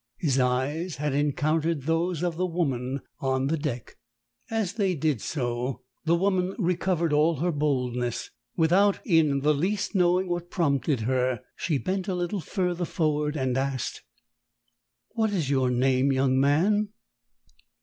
His 0.17 0.39
eyes 0.39 0.95
had 0.95 1.13
encountered 1.13 1.83
those 1.83 2.23
of 2.23 2.35
the 2.35 2.45
woman 2.47 3.01
on 3.19 3.45
deck. 3.45 3.97
As 4.49 4.73
they 4.73 4.95
did 4.95 5.21
so, 5.21 5.83
the 6.05 6.15
woman 6.15 6.55
recovered 6.57 7.13
all 7.13 7.35
her 7.35 7.51
boldness. 7.51 8.31
Without 8.57 8.99
in 9.05 9.41
the 9.41 9.53
least 9.53 9.93
knowing 9.93 10.27
what 10.27 10.49
prompted 10.49 11.01
her, 11.01 11.41
she 11.55 11.77
bent 11.77 12.07
a 12.07 12.15
little 12.15 12.41
further 12.41 12.85
forward 12.85 13.37
and 13.37 13.55
asked 13.55 14.01
"What 15.11 15.31
is 15.31 15.51
your 15.51 15.69
name, 15.69 16.11
young 16.11 16.39
man?" 16.39 16.89